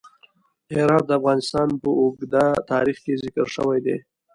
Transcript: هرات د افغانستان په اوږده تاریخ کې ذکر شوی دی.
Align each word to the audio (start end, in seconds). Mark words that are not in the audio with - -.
هرات 0.79 1.03
د 1.07 1.11
افغانستان 1.19 1.67
په 1.81 1.89
اوږده 1.99 2.45
تاریخ 2.71 2.97
کې 3.05 3.19
ذکر 3.23 3.45
شوی 3.55 3.79
دی. 3.85 3.97